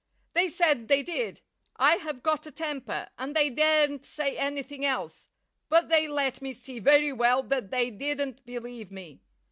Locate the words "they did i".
0.87-1.97